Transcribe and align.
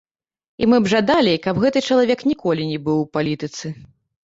І 0.63 0.69
мы 0.71 0.77
б 0.85 0.91
жадалі, 0.93 1.33
каб 1.43 1.61
гэты 1.65 1.85
чалавек 1.89 2.25
ніколі 2.33 2.67
не 2.73 2.83
быў 2.89 2.97
у 3.05 3.07
палітыцы. 3.21 3.75